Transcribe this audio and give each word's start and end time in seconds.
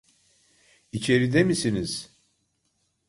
İçeride 0.91 1.43
misiniz? 1.43 2.11